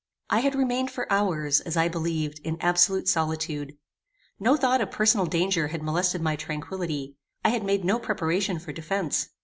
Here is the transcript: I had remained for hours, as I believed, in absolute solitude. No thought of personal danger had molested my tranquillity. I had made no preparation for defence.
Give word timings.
I 0.31 0.39
had 0.39 0.55
remained 0.55 0.89
for 0.89 1.05
hours, 1.13 1.59
as 1.61 1.77
I 1.77 1.87
believed, 1.87 2.39
in 2.43 2.57
absolute 2.59 3.07
solitude. 3.07 3.77
No 4.39 4.57
thought 4.57 4.81
of 4.81 4.89
personal 4.89 5.27
danger 5.27 5.67
had 5.67 5.83
molested 5.83 6.23
my 6.23 6.35
tranquillity. 6.35 7.17
I 7.45 7.49
had 7.49 7.63
made 7.63 7.85
no 7.85 7.99
preparation 7.99 8.57
for 8.57 8.73
defence. 8.73 9.29